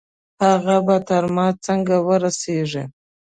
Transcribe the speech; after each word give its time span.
هغه 0.45 0.75
به 0.85 0.95
تر 1.07 1.23
ما 1.35 1.47
څنګه 1.65 1.95
ورسېږي؟ 2.07 2.83